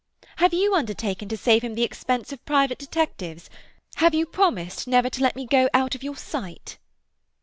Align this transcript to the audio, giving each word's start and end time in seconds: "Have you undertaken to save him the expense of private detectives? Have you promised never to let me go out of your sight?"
"Have 0.37 0.51
you 0.51 0.73
undertaken 0.73 1.29
to 1.29 1.37
save 1.37 1.63
him 1.63 1.75
the 1.75 1.83
expense 1.83 2.31
of 2.31 2.43
private 2.43 2.79
detectives? 2.79 3.51
Have 3.97 4.15
you 4.15 4.25
promised 4.25 4.87
never 4.87 5.11
to 5.11 5.21
let 5.21 5.35
me 5.35 5.45
go 5.45 5.69
out 5.75 5.93
of 5.93 6.01
your 6.01 6.15
sight?" 6.15 6.79